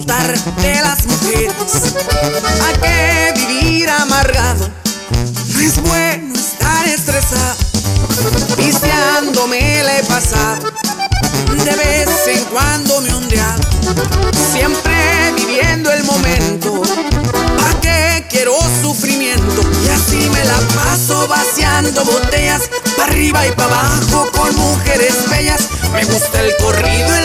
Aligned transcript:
de 0.00 0.82
las 0.82 1.06
mujeres. 1.06 1.54
¿A 2.62 2.80
qué 2.80 3.32
vivir 3.36 3.88
amargado? 3.88 4.68
No 5.52 5.60
es 5.60 5.80
bueno 5.80 6.34
estar 6.34 6.88
estresado. 6.88 7.54
Pisteándome 8.56 9.84
la 9.84 9.98
he 9.98 10.04
pasado. 10.04 10.72
De 11.64 11.76
vez 11.76 12.08
en 12.26 12.44
cuando 12.46 13.00
me 13.02 13.14
ondeado. 13.14 13.62
Siempre 14.52 15.32
viviendo 15.36 15.92
el 15.92 16.02
momento. 16.02 16.82
¿A 17.70 17.80
qué 17.80 18.26
quiero 18.28 18.56
sufrimiento? 18.82 19.62
Y 19.84 19.88
así 19.90 20.28
me 20.28 20.44
la 20.44 20.58
paso 20.74 21.28
vaciando 21.28 22.04
botellas. 22.04 22.62
Pa' 22.96 23.04
arriba 23.04 23.46
y 23.46 23.52
pa' 23.52 23.64
abajo 23.64 24.28
con 24.32 24.56
mujeres 24.56 25.30
bellas. 25.30 25.68
Me 25.92 26.04
gusta 26.04 26.40
el 26.42 26.52
corrido, 26.56 27.14
el 27.14 27.23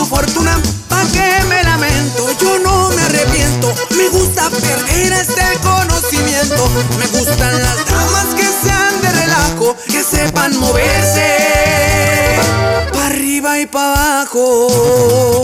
su 0.00 0.06
fortuna. 0.06 0.58
¿Pa' 0.88 1.04
qué 1.12 1.44
me 1.48 1.62
lamento? 1.62 2.26
Yo 2.40 2.58
no 2.58 2.90
me 2.90 3.02
arrepiento. 3.02 3.74
Me 3.96 4.08
gusta 4.08 4.48
perder 4.48 5.12
este 5.12 5.42
conocimiento. 5.62 6.68
Me 6.98 7.06
gustan 7.18 7.60
las 7.60 7.84
damas 7.86 8.26
que 8.34 8.44
sean 8.62 9.00
de 9.02 9.12
relajo, 9.12 9.76
que 9.86 10.02
sepan 10.02 10.56
moverse. 10.58 11.36
Pa' 12.92 13.06
arriba 13.06 13.58
y 13.58 13.66
pa' 13.66 13.92
abajo. 13.92 15.42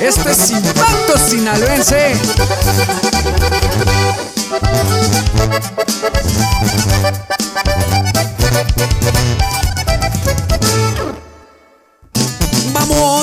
Esto 0.00 0.30
es 0.30 0.50
Impacto 0.50 1.18
Sinaloense. 1.28 2.16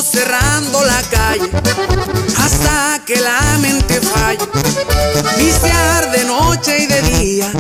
Cerrando 0.06 0.84
la 0.86 1.02
calle 1.09 1.50
hasta 2.38 3.03
que 3.06 3.16
la 3.16 3.58
mente 3.59 4.00
falle. 4.02 4.45
Viciar 5.38 6.12
de 6.12 6.23
noche 6.25 6.80
y 6.80 6.86
de 6.86 7.02
día. 7.02 7.52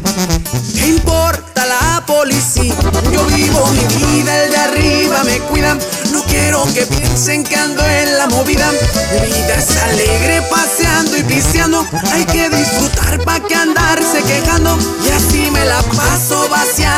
¿Qué 0.73 0.87
importa 0.87 1.65
la 1.65 2.03
policía? 2.05 2.75
Yo 3.11 3.25
vivo 3.25 3.65
mi 3.67 3.95
vida, 3.95 4.43
el 4.43 4.51
de 4.51 4.57
arriba 4.57 5.23
me 5.23 5.39
cuidan. 5.39 5.79
No 6.11 6.23
quiero 6.23 6.63
que 6.73 6.85
piensen 6.85 7.43
que 7.43 7.55
ando 7.55 7.83
en 7.83 8.17
la 8.17 8.27
movida. 8.27 8.71
Mi 8.71 9.27
vida 9.27 9.55
es 9.55 9.75
alegre 9.77 10.41
paseando 10.49 11.17
y 11.17 11.23
pisteando. 11.23 11.85
Hay 12.11 12.25
que 12.25 12.49
disfrutar 12.49 13.23
pa' 13.23 13.39
que 13.39 13.55
andarse 13.55 13.74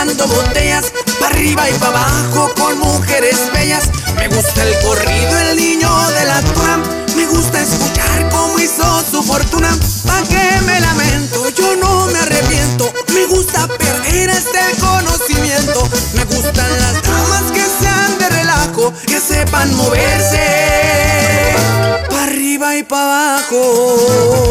botellas. 0.06 0.92
Pa' 1.20 1.28
arriba 1.28 1.67
y 1.70 1.73
pa' 1.73 1.88
abajo 1.88 2.52
con 2.56 2.78
mujeres 2.78 3.52
bellas. 3.52 3.90
Me 4.16 4.28
gusta 4.28 4.64
el 4.64 4.78
corrido, 4.86 5.39
el 5.39 5.58
niño 5.58 5.89
de 6.09 6.26
la 6.26 6.42
tuna. 6.42 6.84
Me 7.16 7.26
gusta 7.26 7.59
escuchar 7.59 8.30
cómo 8.30 8.59
hizo 8.59 8.84
su 9.09 9.23
fortuna. 9.23 9.76
¿Pa' 10.06 10.22
qué 10.30 10.62
me 10.66 10.80
lamento? 10.81 11.50
Yo 11.50 11.76
no 11.78 12.06
me 12.08 12.20
arrepiento. 12.20 12.94
Me 13.14 13.26
gusta 13.26 13.67
perder 13.67 14.30
este 14.30 14.59
conocimiento. 14.80 15.89
Me 16.14 16.26
gustan 16.26 16.72
las 16.80 17.02
damas 17.02 17.52
que 17.52 17.66
sean 17.82 18.20
de 18.20 18.30
relajo, 18.30 18.94
que 19.08 19.20
sepan 19.20 19.73
moverse. 19.76 21.56
Pa' 22.09 22.23
arriba 22.23 22.76
y 22.76 22.84
pa' 22.84 23.02
abajo. 23.02 24.46